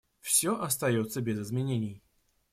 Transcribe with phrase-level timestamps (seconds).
[0.19, 2.01] Все остается без изменений.